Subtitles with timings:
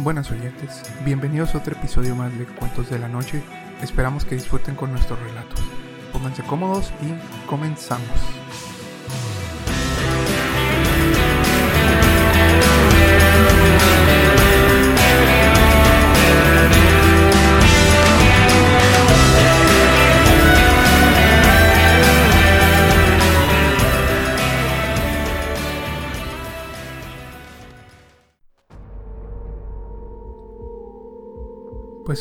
[0.00, 3.42] Buenas oyentes, bienvenidos a otro episodio más de Cuentos de la Noche.
[3.82, 5.60] Esperamos que disfruten con nuestros relatos.
[6.12, 8.06] Pónganse cómodos y comenzamos.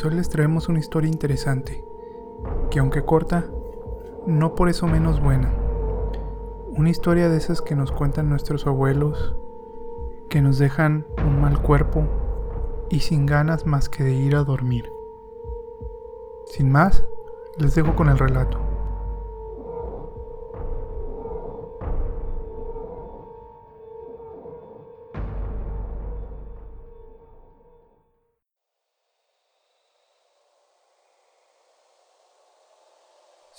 [0.04, 1.84] Hoy les traemos una historia interesante,
[2.70, 3.46] que aunque corta,
[4.28, 5.52] no por eso menos buena.
[6.68, 9.36] Una historia de esas que nos cuentan nuestros abuelos,
[10.30, 12.06] que nos dejan un mal cuerpo
[12.92, 14.92] y sin ganas más que de ir a dormir.
[16.46, 17.06] Sin más,
[17.58, 18.67] les dejo con el relato.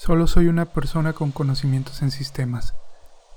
[0.08, 2.72] Solo soy una persona con conocimientos en sistemas.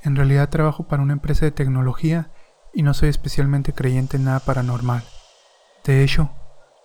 [0.03, 2.30] En realidad trabajo para una empresa de tecnología
[2.73, 5.03] y no soy especialmente creyente en nada paranormal.
[5.83, 6.30] De hecho,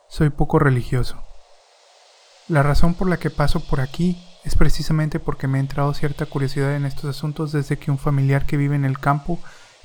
[0.09, 1.23] soy poco religioso.
[2.49, 6.27] La razón por la que paso por aquí es precisamente porque me ha entrado cierta
[6.27, 9.39] curiosidad en estos asuntos desde que un familiar que vive en el campo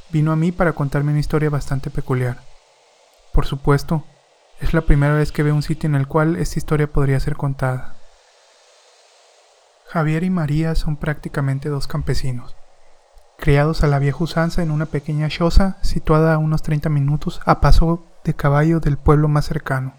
[0.10, 2.40] vino a mí para contarme una historia bastante peculiar.
[3.34, 4.04] Por supuesto,
[4.62, 7.36] es la primera vez que veo un sitio en el cual esta historia podría ser
[7.36, 8.01] contada.
[9.92, 12.56] Javier y María son prácticamente dos campesinos,
[13.38, 17.60] criados a la vieja usanza en una pequeña choza situada a unos 30 minutos a
[17.60, 19.94] paso de caballo del pueblo más cercano.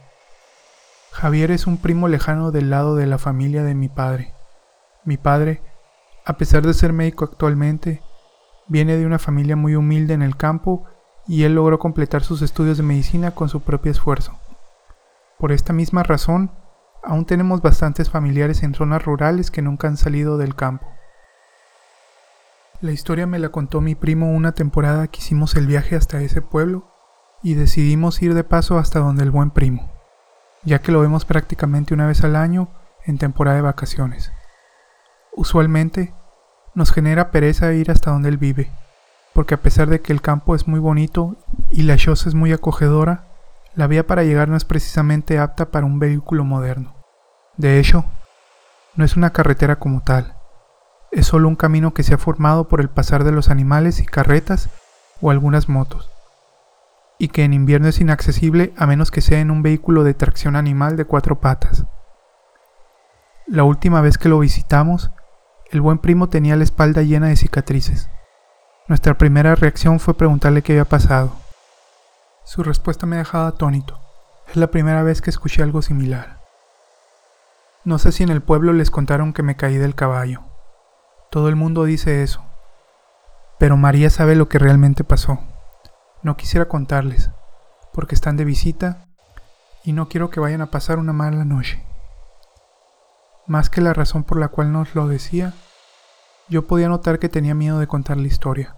[1.10, 4.32] Javier es un primo lejano del lado de la familia de mi padre.
[5.04, 5.60] Mi padre,
[6.24, 8.00] a pesar de ser médico actualmente,
[8.68, 10.86] viene de una familia muy humilde en el campo
[11.28, 14.40] y él logró completar sus estudios de medicina con su propio esfuerzo.
[15.38, 16.50] Por esta misma razón,
[17.02, 20.86] Aún tenemos bastantes familiares en zonas rurales que nunca han salido del campo.
[22.80, 26.42] La historia me la contó mi primo una temporada que hicimos el viaje hasta ese
[26.42, 26.88] pueblo
[27.42, 29.90] y decidimos ir de paso hasta donde el buen primo,
[30.64, 32.68] ya que lo vemos prácticamente una vez al año
[33.04, 34.32] en temporada de vacaciones.
[35.34, 36.14] Usualmente
[36.74, 38.70] nos genera pereza ir hasta donde él vive,
[39.32, 41.36] porque a pesar de que el campo es muy bonito
[41.70, 43.31] y la choza es muy acogedora,
[43.74, 46.94] la vía para llegar no es precisamente apta para un vehículo moderno.
[47.56, 48.04] De hecho,
[48.94, 50.36] no es una carretera como tal,
[51.12, 54.06] es solo un camino que se ha formado por el pasar de los animales y
[54.06, 54.70] carretas
[55.20, 56.10] o algunas motos,
[57.18, 60.56] y que en invierno es inaccesible a menos que sea en un vehículo de tracción
[60.56, 61.84] animal de cuatro patas.
[63.46, 65.10] La última vez que lo visitamos,
[65.70, 68.08] el buen primo tenía la espalda llena de cicatrices.
[68.88, 71.41] Nuestra primera reacción fue preguntarle qué había pasado.
[72.44, 74.00] Su respuesta me ha dejado atónito.
[74.48, 76.40] Es la primera vez que escuché algo similar.
[77.84, 80.42] No sé si en el pueblo les contaron que me caí del caballo.
[81.30, 82.44] Todo el mundo dice eso.
[83.58, 85.38] Pero María sabe lo que realmente pasó.
[86.22, 87.30] No quisiera contarles,
[87.92, 89.06] porque están de visita
[89.84, 91.84] y no quiero que vayan a pasar una mala noche.
[93.46, 95.54] Más que la razón por la cual nos lo decía,
[96.48, 98.76] yo podía notar que tenía miedo de contar la historia.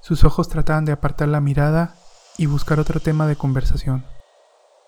[0.00, 1.94] Sus ojos trataban de apartar la mirada
[2.38, 4.06] y buscar otro tema de conversación.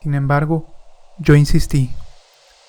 [0.01, 0.73] Sin embargo,
[1.19, 1.93] yo insistí,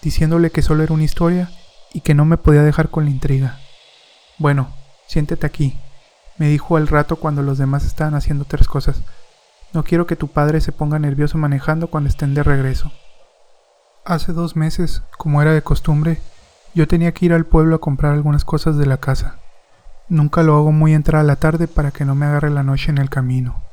[0.02, 1.50] diciéndole que solo era una historia
[1.94, 3.59] y que no me podía dejar con la intriga.
[4.38, 4.74] Bueno,
[5.08, 5.80] siéntete aquí,
[6.38, 9.02] me dijo al rato cuando los demás estaban haciendo otras cosas.
[9.72, 12.92] No quiero que tu padre se ponga nervioso manejando cuando estén de regreso.
[14.03, 16.19] Hace dos meses, como era de costumbre,
[16.74, 19.38] yo tenía que ir al pueblo a comprar algunas cosas de la casa.
[20.09, 22.90] Nunca lo hago muy entrar a la tarde para que no me agarre la noche
[22.90, 23.70] en el camino.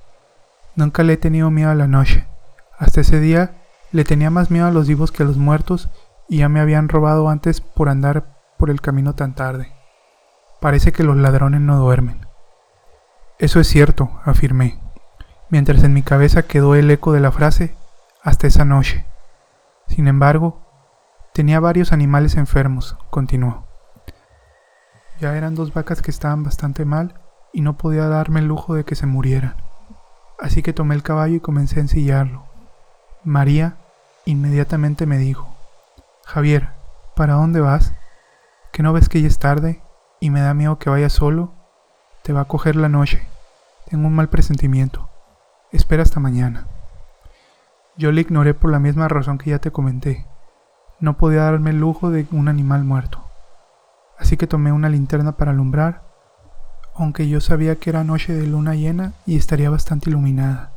[0.78, 2.28] Nunca le he tenido miedo a la noche.
[2.78, 3.56] Hasta ese día
[3.91, 5.91] le tenía más miedo a los vivos que a los muertos
[6.28, 9.72] y ya me habían robado antes por andar por el camino tan tarde.
[10.60, 12.28] Parece que los ladrones no duermen.
[13.41, 14.78] Eso es cierto, afirmé,
[15.51, 17.75] mientras en mi cabeza quedó el eco de la frase
[18.22, 19.04] hasta esa noche.
[19.89, 20.63] Sin embargo,
[21.34, 23.66] tenía varios animales enfermos, continuó.
[25.19, 27.21] Ya eran dos vacas que estaban bastante mal
[27.53, 29.67] y no podía darme el lujo de que se murieran
[30.39, 32.45] así que tomé el caballo y comencé a ensillarlo.
[33.25, 33.77] María
[34.25, 35.55] inmediatamente me dijo,
[36.25, 36.71] Javier,
[37.17, 37.95] ¿para dónde vas?
[38.73, 39.83] ¿Que no ves que ya es tarde
[40.21, 41.53] y me da miedo que vayas solo?
[42.23, 43.27] Te va a coger la noche.
[43.87, 45.09] Tengo un mal presentimiento.
[45.73, 46.67] Espera hasta mañana.
[47.97, 50.27] Yo le ignoré por la misma razón que ya te comenté.
[51.01, 53.25] No podía darme el lujo de un animal muerto.
[54.19, 56.08] Así que tomé una linterna para alumbrar
[56.98, 60.72] aunque yo sabía que era noche de luna llena y estaría bastante iluminada.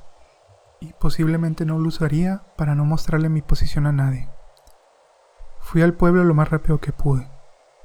[0.84, 4.28] y posiblemente no lo usaría para no mostrarle mi posición a nadie.
[5.60, 7.28] Fui al pueblo lo más rápido que pude.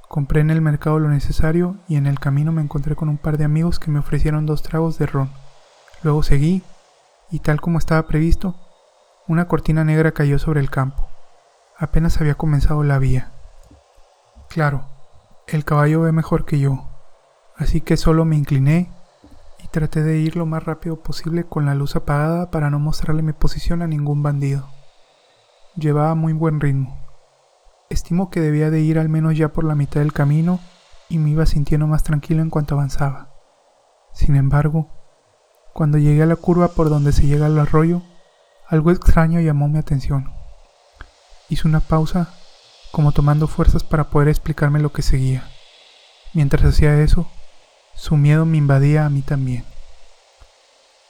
[0.09, 3.37] Compré en el mercado lo necesario y en el camino me encontré con un par
[3.37, 5.29] de amigos que me ofrecieron dos tragos de ron.
[6.01, 6.63] Luego seguí
[7.29, 8.55] y tal como estaba previsto,
[9.27, 11.07] una cortina negra cayó sobre el campo.
[11.77, 13.31] Apenas había comenzado la vía.
[14.49, 14.85] Claro,
[15.47, 16.96] el caballo ve mejor que yo,
[17.57, 18.91] así que solo me incliné
[19.63, 23.23] y traté de ir lo más rápido posible con la luz apagada para no mostrarle
[23.23, 24.69] mi posición a ningún bandido.
[25.75, 26.97] Llevaba muy buen ritmo.
[27.89, 30.59] Estimo que debía de ir al menos ya por la mitad del camino
[31.09, 33.29] y me iba sintiendo más tranquilo en cuanto avanzaba.
[34.13, 34.89] Sin embargo,
[35.73, 38.01] cuando llegué a la curva por donde se llega al arroyo,
[38.67, 40.33] algo extraño llamó mi atención.
[41.49, 42.33] Hice una pausa,
[42.91, 45.47] como tomando fuerzas para poder explicarme lo que seguía.
[46.33, 47.29] Mientras hacía eso,
[47.97, 49.65] su miedo me invadía a mí también.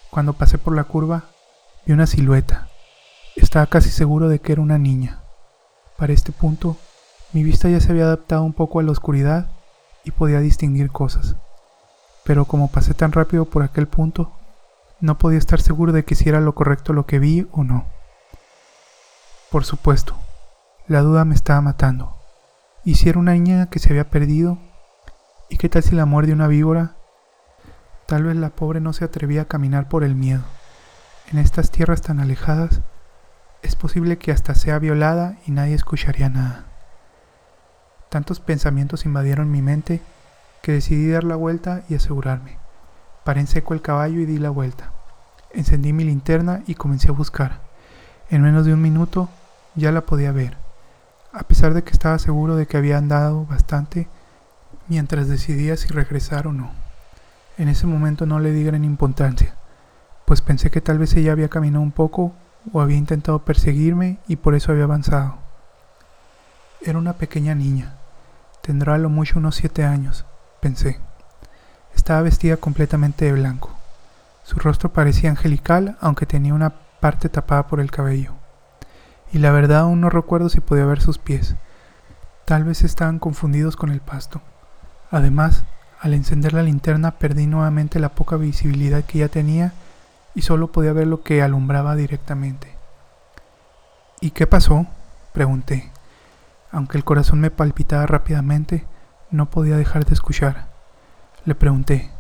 [0.10, 1.26] Cuando pasé por la curva,
[1.86, 2.70] vi una silueta.
[3.36, 5.20] Estaba casi seguro de que era una niña.
[5.98, 6.78] Para este punto,
[7.34, 9.52] mi vista ya se había adaptado un poco a la oscuridad
[10.06, 11.36] y podía distinguir cosas.
[12.24, 14.32] Pero como pasé tan rápido por aquel punto,
[15.02, 17.86] no podía estar seguro de que si era lo correcto lo que vi o no.
[19.52, 20.16] Por supuesto,
[20.88, 22.16] la duda me estaba matando.
[22.86, 24.58] ¿Y si era una niña que se había perdido?
[25.50, 26.96] ¿Y qué tal si la muerde una víbora?
[28.06, 30.44] Tal vez la pobre no se atrevía a caminar por el miedo.
[31.32, 32.82] En estas tierras tan alejadas,
[33.62, 36.66] es posible que hasta sea violada y nadie escucharía nada.
[38.10, 40.02] Tantos pensamientos invadieron mi mente
[40.62, 42.58] que decidí dar la vuelta y asegurarme.
[43.24, 44.92] Paré en seco el caballo y di la vuelta.
[45.54, 47.62] Encendí mi linterna y comencé a buscar.
[48.30, 49.30] En menos de un minuto
[49.76, 50.58] ya la podía ver,
[51.32, 54.10] a pesar de que estaba seguro de que había andado bastante
[54.88, 56.72] mientras decidía si regresar o no.
[57.58, 59.56] En ese momento no le di gran importancia,
[60.26, 62.34] pues pensé que tal vez ella había caminado un poco
[62.72, 65.38] o había intentado perseguirme y por eso había avanzado.
[66.82, 67.96] Era una pequeña niña.
[68.62, 70.26] Tendrá a lo mucho unos siete años,
[70.60, 71.00] pensé.
[71.96, 73.72] Estaba vestida completamente de blanco.
[74.44, 78.34] Su rostro parecía angelical, aunque tenía una parte tapada por el cabello.
[79.34, 81.56] Y la verdad aún no recuerdo si podía ver sus pies.
[82.46, 84.42] Tal vez estaban confundidos con el pasto.
[85.12, 85.64] Además,
[86.00, 89.74] al encender la linterna perdí nuevamente la poca visibilidad que ya tenía
[90.36, 92.76] y solo podía ver lo que alumbraba directamente.
[94.22, 94.88] ¿Y qué pasó?
[95.34, 95.92] pregunté.
[96.72, 98.86] Aunque el corazón me palpitaba rápidamente,
[99.32, 100.68] no podía dejar de escuchar.
[101.46, 102.12] Le pregunté,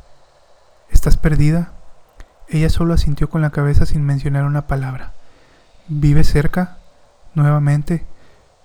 [0.89, 1.73] ¿estás perdida?
[2.47, 5.13] Ella solo asintió con la cabeza sin mencionar una palabra.
[5.87, 6.77] ¿Vive cerca?
[7.33, 8.05] Nuevamente,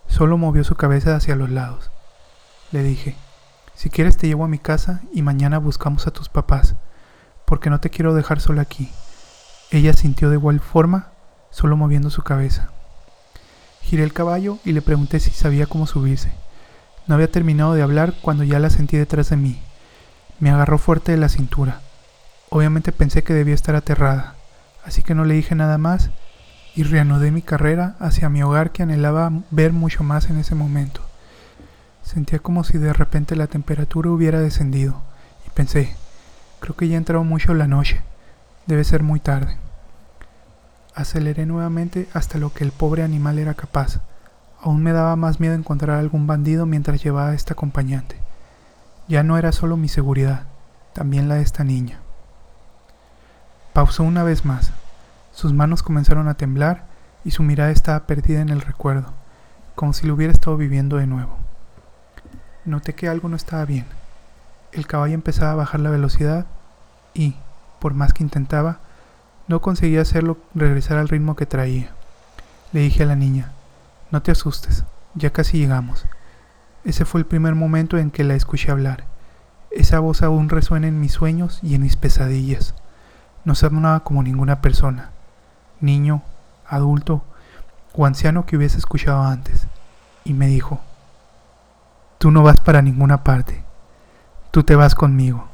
[0.06, 1.90] solo movió su cabeza hacia los lados.
[2.70, 3.16] Le dije,
[3.82, 6.76] si quieres te llevo a mi casa y mañana buscamos a tus papás,
[7.44, 8.88] porque no te quiero dejar sola aquí.
[9.72, 11.08] Ella sintió de igual forma,
[11.50, 12.68] solo moviendo su cabeza.
[13.80, 16.32] Giré el caballo y le pregunté si sabía cómo subirse.
[17.08, 19.60] No había terminado de hablar cuando ya la sentí detrás de mí.
[20.38, 21.80] Me agarró fuerte de la cintura.
[22.50, 24.36] Obviamente pensé que debía estar aterrada,
[24.84, 26.10] así que no le dije nada más
[26.76, 31.02] y reanudé mi carrera hacia mi hogar que anhelaba ver mucho más en ese momento.
[32.02, 35.00] Sentía como si de repente la temperatura hubiera descendido
[35.46, 35.94] y pensé,
[36.60, 38.02] creo que ya entrado mucho la noche,
[38.66, 39.56] debe ser muy tarde.
[40.94, 44.00] Aceleré nuevamente hasta lo que el pobre animal era capaz.
[44.60, 48.16] Aún me daba más miedo encontrar algún bandido mientras llevaba a esta acompañante.
[49.08, 50.44] Ya no era solo mi seguridad,
[50.92, 52.00] también la de esta niña.
[53.72, 54.70] Pausó una vez más.
[55.32, 56.84] Sus manos comenzaron a temblar
[57.24, 59.14] y su mirada estaba perdida en el recuerdo,
[59.74, 61.41] como si lo hubiera estado viviendo de nuevo.
[62.64, 63.86] Noté que algo no estaba bien.
[64.70, 66.46] El caballo empezaba a bajar la velocidad
[67.12, 67.34] y,
[67.80, 68.78] por más que intentaba,
[69.48, 71.90] no conseguía hacerlo regresar al ritmo que traía.
[72.72, 73.50] Le dije a la niña,
[74.12, 76.06] no te asustes, ya casi llegamos.
[76.84, 79.04] Ese fue el primer momento en que la escuché hablar.
[79.72, 82.74] Esa voz aún resuena en mis sueños y en mis pesadillas.
[83.44, 85.10] No sonaba como ninguna persona,
[85.80, 86.22] niño,
[86.66, 87.24] adulto
[87.94, 89.66] o anciano que hubiese escuchado antes.
[90.24, 90.80] Y me dijo,
[92.22, 93.64] tú no vas para ninguna parte,
[94.52, 95.48] tú te vas conmigo.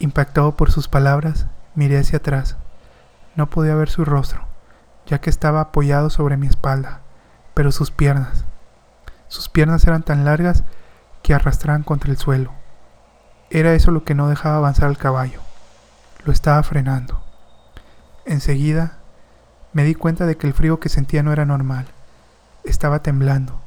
[0.00, 1.46] Impactado por sus palabras,
[1.76, 2.56] Miré hacia atrás.
[3.36, 4.40] No podía ver su rostro,
[5.06, 7.02] ya que estaba apoyado sobre mi espalda,
[7.54, 8.44] pero sus piernas.
[9.28, 10.64] Sus piernas eran tan largas
[11.22, 12.50] que arrastraban contra el suelo.
[13.48, 15.40] Era eso lo que no dejaba avanzar al caballo.
[16.24, 17.22] Lo estaba frenando.
[18.24, 18.94] Enseguida
[19.72, 21.86] me di cuenta de que el frío que sentía no era normal.
[22.64, 23.65] Estaba temblando.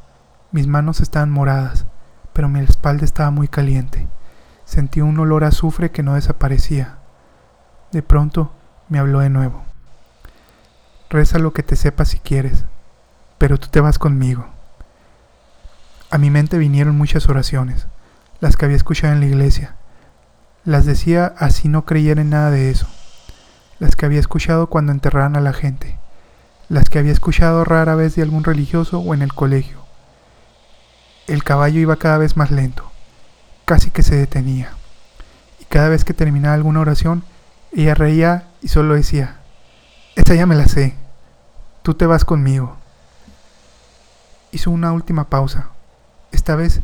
[0.51, 1.85] Mis manos estaban moradas,
[2.33, 4.07] pero mi espalda estaba muy caliente.
[4.65, 6.97] Sentí un olor a azufre que no desaparecía.
[7.91, 8.51] De pronto
[8.87, 9.63] me habló de nuevo.
[11.09, 12.65] Reza lo que te sepas si quieres,
[13.37, 14.47] pero tú te vas conmigo.
[16.11, 17.87] A mi mente vinieron muchas oraciones,
[18.39, 19.75] las que había escuchado en la iglesia.
[20.65, 22.87] Las decía así no creyera en nada de eso.
[23.79, 25.99] Las que había escuchado cuando enterraban a la gente.
[26.67, 29.78] Las que había escuchado rara vez de algún religioso o en el colegio.
[31.29, 32.89] El caballo iba cada vez más lento,
[33.65, 34.71] casi que se detenía.
[35.59, 37.23] Y cada vez que terminaba alguna oración,
[37.71, 39.37] ella reía y solo decía,
[40.15, 40.95] esta ya me la sé,
[41.83, 42.77] tú te vas conmigo.
[44.51, 45.69] Hizo una última pausa.
[46.31, 46.81] Esta vez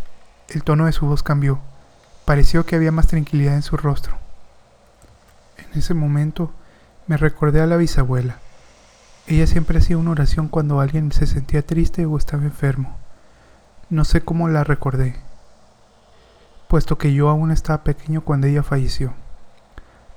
[0.49, 1.59] el tono de su voz cambió.
[2.25, 4.15] Pareció que había más tranquilidad en su rostro.
[5.57, 6.53] En ese momento
[7.07, 8.37] me recordé a la bisabuela.
[9.25, 12.95] Ella siempre hacía una oración cuando alguien se sentía triste o estaba enfermo.
[13.91, 15.15] No sé cómo la recordé,
[16.67, 19.13] puesto que yo aún estaba pequeño cuando ella falleció.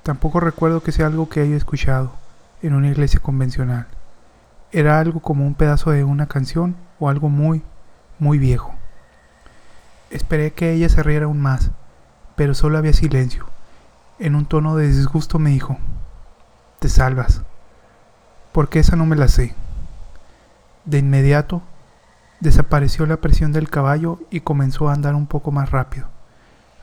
[0.01, 2.11] Tampoco recuerdo que sea algo que haya escuchado
[2.63, 3.85] en una iglesia convencional.
[4.71, 7.61] Era algo como un pedazo de una canción o algo muy,
[8.17, 8.73] muy viejo.
[10.09, 11.69] Esperé que ella se riera aún más,
[12.35, 13.45] pero solo había silencio.
[14.17, 15.77] En un tono de disgusto me dijo,
[16.79, 17.43] te salvas,
[18.51, 19.53] porque esa no me la sé.
[20.85, 21.61] De inmediato,
[22.39, 26.07] desapareció la presión del caballo y comenzó a andar un poco más rápido,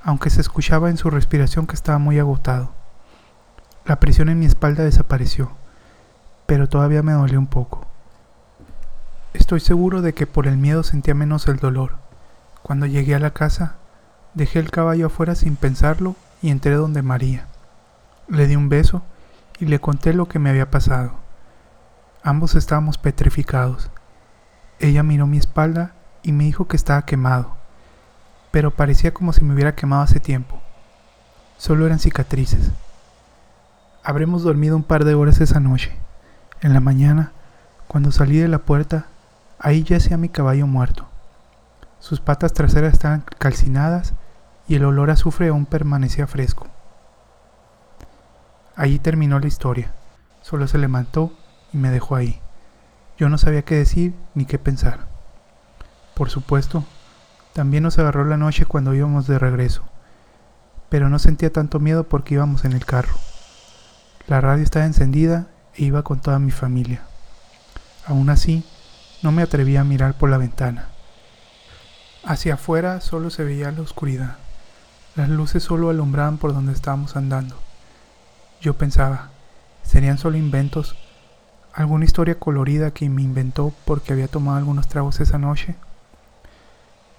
[0.02, 2.72] aunque se escuchaba en su respiración que estaba muy agotado.
[3.84, 5.52] La presión en mi espalda desapareció
[6.46, 7.86] pero todavía me dolió un poco.
[9.34, 11.96] Estoy seguro de que por el miedo sentía menos el dolor.
[12.62, 13.75] Cuando llegué a la casa,
[14.34, 17.46] dejé el caballo afuera sin pensarlo y entré donde María.
[18.28, 19.02] Le di un beso
[19.58, 21.12] y le conté lo que me había pasado.
[22.22, 23.90] Ambos estábamos petrificados.
[24.78, 25.92] Ella miró mi espalda
[26.23, 27.56] y me dijo que estaba quemado,
[28.50, 30.61] pero parecía como si me hubiera quemado hace tiempo.
[31.56, 32.71] Solo eran cicatrices.
[34.04, 35.97] Habremos dormido un par de horas esa noche.
[36.61, 37.33] En la mañana,
[37.88, 39.06] cuando salí de la puerta,
[39.59, 41.06] ahí yacía mi caballo muerto.
[41.99, 44.12] Sus patas traseras estaban calcinadas
[44.68, 46.66] y el olor a azufre aún permanecía fresco.
[48.75, 49.92] Allí terminó la historia.
[50.42, 51.33] Solo se levantó
[51.73, 52.40] y me dejó ahí.
[53.18, 55.06] Yo no sabía qué decir ni qué pensar.
[56.14, 56.85] Por supuesto,
[57.52, 59.82] también nos agarró la noche cuando íbamos de regreso,
[60.90, 63.14] pero no sentía tanto miedo porque íbamos en el carro.
[64.26, 67.02] La radio estaba encendida e iba con toda mi familia.
[68.06, 68.64] Aún así,
[69.23, 70.88] no me atrevía a mirar por la ventana.
[72.25, 74.37] Hacia afuera solo se veía la oscuridad.
[75.14, 77.56] Las luces solo alumbraban por donde estábamos andando.
[78.61, 79.30] Yo pensaba,
[79.82, 80.96] ¿serían solo inventos?
[81.76, 85.76] ¿Alguna historia colorida que me inventó porque había tomado algunos tragos esa noche?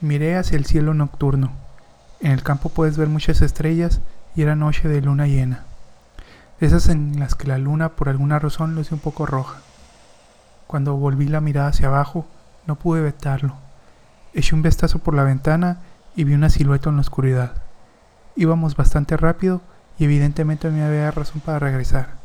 [0.01, 1.53] Miré hacia el cielo nocturno.
[2.19, 4.01] En el campo puedes ver muchas estrellas
[4.35, 5.63] y era noche de luna llena
[6.59, 9.59] esas en las que la luna por alguna razón luce un poco roja.
[10.65, 12.25] Cuando volví la mirada hacia abajo,
[12.65, 13.55] no pude vetarlo.
[14.33, 15.77] Eché un vistazo por la ventana
[16.15, 17.51] y vi una silueta en la oscuridad.
[18.35, 19.61] Íbamos bastante rápido
[19.99, 22.15] y evidentemente me había razón para regresar,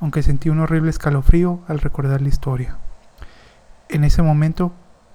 [0.00, 2.76] aunque sentí un horrible escalofrío al recordar la historia.
[3.88, 4.72] En ese momento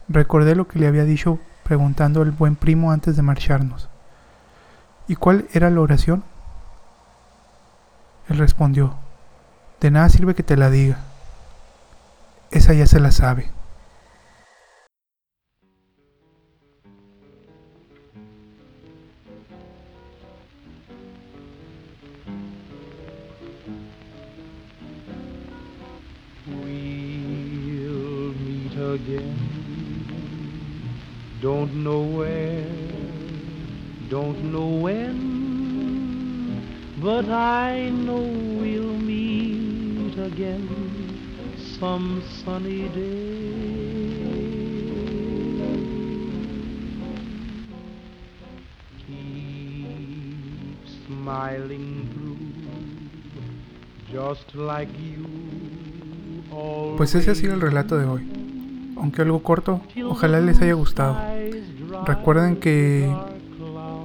[0.07, 3.89] recordé lo que le había dicho preguntando al buen primo antes de marcharnos.
[5.07, 6.23] ¿Y cuál era la oración?
[8.29, 8.95] Él respondió,
[9.81, 10.99] de nada sirve que te la diga.
[12.51, 13.49] Esa ya se la sabe.
[28.95, 29.37] Again.
[31.41, 32.65] Don't know where,
[34.09, 35.35] don't know when.
[37.01, 38.25] But I know
[38.61, 40.67] we'll meet again
[41.77, 43.51] some sunny day.
[49.05, 52.39] Keep smiling through,
[54.13, 55.25] just like you.
[56.97, 58.34] Pues ese ha sido el relato de hoy.
[58.97, 61.17] Aunque algo corto, ojalá les haya gustado.
[62.05, 63.13] Recuerden que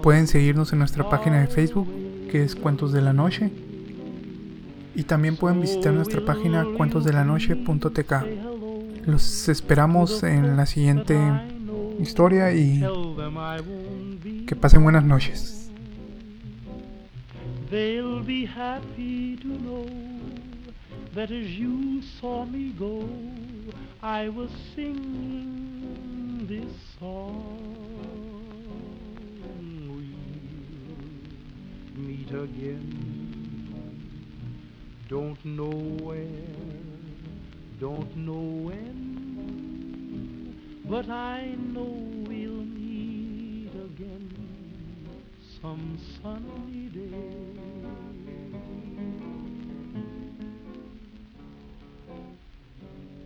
[0.03, 1.89] pueden seguirnos en nuestra página de Facebook
[2.31, 3.51] que es Cuentos de la Noche.
[4.95, 8.13] Y también pueden visitar nuestra página cuentosdelanoche.tk.
[9.07, 11.19] Los esperamos en la siguiente
[12.01, 12.85] historia y
[14.47, 15.71] que pasen buenas noches.
[24.03, 27.67] I was singing this song.
[31.95, 33.21] We'll meet again.
[35.11, 35.69] Don't know
[36.03, 36.47] where,
[37.79, 39.11] don't know when,
[40.89, 41.93] but I know
[42.27, 44.31] we'll meet again
[45.61, 47.60] some sunny day.